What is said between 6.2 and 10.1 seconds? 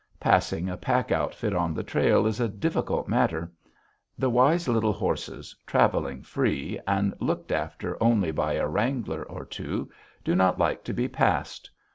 free and looked after only by a wrangler or two,